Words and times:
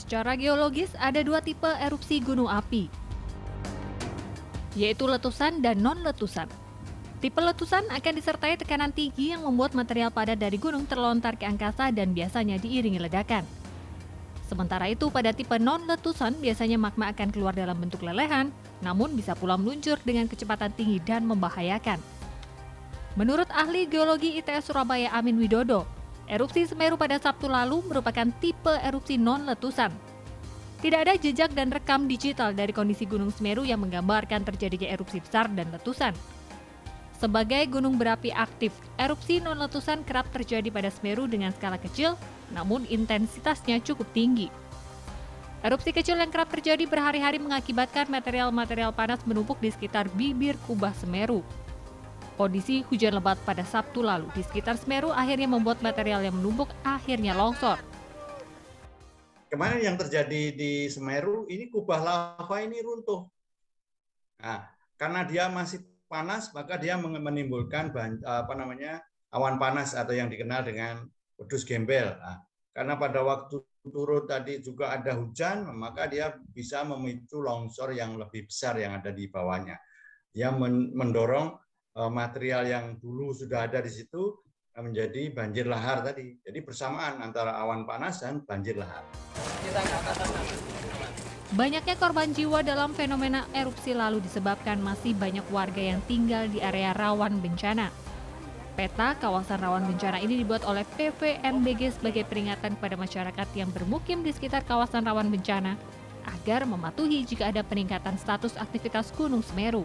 Secara 0.00 0.32
geologis, 0.32 0.88
ada 0.96 1.20
dua 1.20 1.44
tipe 1.44 1.68
erupsi 1.76 2.24
gunung 2.24 2.48
api, 2.48 2.88
yaitu 4.72 5.04
letusan 5.04 5.60
dan 5.60 5.76
non-letusan. 5.84 6.48
Tipe 7.20 7.36
letusan 7.36 7.84
akan 7.92 8.12
disertai 8.16 8.56
tekanan 8.56 8.96
tinggi 8.96 9.36
yang 9.36 9.44
membuat 9.44 9.76
material 9.76 10.08
padat 10.08 10.40
dari 10.40 10.56
gunung 10.56 10.88
terlontar 10.88 11.36
ke 11.36 11.44
angkasa 11.44 11.92
dan 11.92 12.16
biasanya 12.16 12.56
diiringi 12.56 12.96
ledakan. 12.96 13.44
Sementara 14.48 14.88
itu, 14.88 15.12
pada 15.12 15.36
tipe 15.36 15.60
non-letusan 15.60 16.40
biasanya 16.40 16.80
magma 16.80 17.12
akan 17.12 17.28
keluar 17.28 17.52
dalam 17.52 17.76
bentuk 17.76 18.00
lelehan, 18.00 18.48
namun 18.80 19.12
bisa 19.12 19.36
pula 19.36 19.60
meluncur 19.60 20.00
dengan 20.00 20.32
kecepatan 20.32 20.72
tinggi 20.80 20.96
dan 21.04 21.28
membahayakan. 21.28 22.00
Menurut 23.20 23.52
ahli 23.52 23.84
geologi 23.84 24.40
ITS 24.40 24.72
Surabaya 24.72 25.12
Amin 25.12 25.36
Widodo, 25.36 25.99
Erupsi 26.30 26.62
Semeru 26.62 26.94
pada 26.94 27.18
Sabtu 27.18 27.50
lalu 27.50 27.82
merupakan 27.90 28.30
tipe 28.38 28.70
erupsi 28.86 29.18
non-letusan. 29.18 29.90
Tidak 30.78 31.00
ada 31.02 31.18
jejak 31.18 31.50
dan 31.58 31.74
rekam 31.74 32.06
digital 32.06 32.54
dari 32.54 32.70
kondisi 32.70 33.02
Gunung 33.02 33.34
Semeru 33.34 33.66
yang 33.66 33.82
menggambarkan 33.82 34.46
terjadinya 34.46 34.94
erupsi 34.94 35.18
besar 35.18 35.50
dan 35.50 35.74
letusan. 35.74 36.14
Sebagai 37.18 37.66
gunung 37.66 37.98
berapi 37.98 38.30
aktif, 38.30 38.70
erupsi 38.94 39.42
non-letusan 39.42 40.06
kerap 40.06 40.30
terjadi 40.30 40.70
pada 40.70 40.94
Semeru 40.94 41.26
dengan 41.26 41.50
skala 41.50 41.82
kecil, 41.82 42.14
namun 42.54 42.86
intensitasnya 42.86 43.82
cukup 43.82 44.06
tinggi. 44.14 44.54
Erupsi 45.66 45.90
kecil 45.90 46.14
yang 46.14 46.30
kerap 46.30 46.48
terjadi 46.54 46.86
berhari-hari 46.86 47.42
mengakibatkan 47.42 48.06
material-material 48.06 48.94
panas 48.94 49.18
menumpuk 49.26 49.58
di 49.58 49.74
sekitar 49.74 50.06
bibir 50.14 50.54
kubah 50.70 50.94
Semeru. 50.94 51.42
Kondisi 52.40 52.80
hujan 52.88 53.20
lebat 53.20 53.36
pada 53.44 53.60
Sabtu 53.60 54.00
lalu 54.00 54.24
di 54.32 54.40
sekitar 54.40 54.80
Semeru 54.80 55.12
akhirnya 55.12 55.44
membuat 55.44 55.84
material 55.84 56.24
yang 56.24 56.40
menumpuk 56.40 56.72
akhirnya 56.88 57.36
longsor. 57.36 57.76
Kemarin 59.52 59.84
yang 59.84 60.00
terjadi 60.00 60.56
di 60.56 60.88
Semeru, 60.88 61.44
ini 61.52 61.68
kubah 61.68 62.00
lava 62.00 62.56
ini 62.64 62.80
runtuh. 62.80 63.28
Nah, 64.40 64.72
karena 64.96 65.28
dia 65.28 65.52
masih 65.52 65.84
panas, 66.08 66.48
maka 66.56 66.80
dia 66.80 66.96
menimbulkan 66.96 67.92
apa 68.24 68.54
namanya 68.56 69.04
awan 69.36 69.60
panas 69.60 69.92
atau 69.92 70.16
yang 70.16 70.32
dikenal 70.32 70.64
dengan 70.64 71.04
pedus 71.36 71.68
gembel. 71.68 72.16
Nah, 72.16 72.40
karena 72.72 72.96
pada 72.96 73.20
waktu 73.20 73.60
turun 73.84 74.24
tadi 74.24 74.64
juga 74.64 74.96
ada 74.96 75.12
hujan, 75.12 75.68
maka 75.76 76.08
dia 76.08 76.32
bisa 76.56 76.88
memicu 76.88 77.44
longsor 77.44 77.92
yang 77.92 78.16
lebih 78.16 78.48
besar 78.48 78.80
yang 78.80 78.96
ada 78.96 79.12
di 79.12 79.28
bawahnya. 79.28 79.76
Yang 80.32 80.88
mendorong 80.96 81.68
material 81.96 82.62
yang 82.66 82.84
dulu 83.02 83.34
sudah 83.34 83.66
ada 83.66 83.82
di 83.82 83.90
situ 83.90 84.38
eh, 84.76 84.82
menjadi 84.82 85.34
banjir 85.34 85.66
lahar 85.66 86.06
tadi. 86.06 86.38
Jadi 86.38 86.58
bersamaan 86.62 87.18
antara 87.18 87.58
awan 87.58 87.82
panas 87.82 88.22
dan 88.22 88.46
banjir 88.46 88.78
lahar. 88.78 89.02
Banyaknya 91.50 91.98
korban 91.98 92.30
jiwa 92.30 92.62
dalam 92.62 92.94
fenomena 92.94 93.42
erupsi 93.50 93.90
lalu 93.90 94.22
disebabkan 94.22 94.78
masih 94.78 95.18
banyak 95.18 95.42
warga 95.50 95.82
yang 95.82 95.98
tinggal 96.06 96.46
di 96.46 96.62
area 96.62 96.94
rawan 96.94 97.42
bencana. 97.42 97.90
Peta 98.78 99.18
kawasan 99.18 99.58
rawan 99.58 99.82
bencana 99.82 100.22
ini 100.22 100.46
dibuat 100.46 100.62
oleh 100.62 100.86
PVMBG 100.94 101.98
sebagai 101.98 102.22
peringatan 102.22 102.78
kepada 102.78 102.94
masyarakat 102.94 103.48
yang 103.58 103.66
bermukim 103.74 104.22
di 104.22 104.30
sekitar 104.30 104.62
kawasan 104.62 105.02
rawan 105.02 105.26
bencana 105.26 105.74
agar 106.22 106.62
mematuhi 106.62 107.26
jika 107.26 107.50
ada 107.50 107.66
peningkatan 107.66 108.14
status 108.14 108.54
aktivitas 108.54 109.10
Gunung 109.10 109.42
Semeru. 109.42 109.82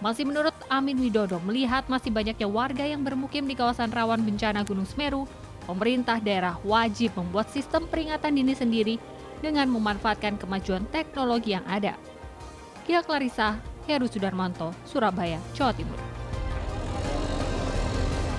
Masih 0.00 0.24
menurut 0.24 0.54
Amin 0.68 1.00
Widodo, 1.00 1.40
melihat 1.48 1.88
masih 1.88 2.12
banyaknya 2.12 2.44
warga 2.44 2.84
yang 2.84 3.00
bermukim 3.00 3.48
di 3.48 3.56
kawasan 3.56 3.88
rawan 3.88 4.20
bencana 4.20 4.68
Gunung 4.68 4.84
Semeru, 4.84 5.24
pemerintah 5.64 6.20
daerah 6.20 6.60
wajib 6.60 7.16
membuat 7.16 7.48
sistem 7.48 7.88
peringatan 7.88 8.36
dini 8.36 8.52
sendiri 8.52 8.94
dengan 9.40 9.64
memanfaatkan 9.72 10.36
kemajuan 10.36 10.84
teknologi 10.92 11.56
yang 11.56 11.64
ada. 11.64 11.96
Kia 12.84 13.00
Clarissa, 13.00 13.56
Heru 13.88 14.12
Sudarmanto, 14.12 14.76
Surabaya, 14.84 15.40
Jawa 15.56 15.72
Timur. 15.72 16.17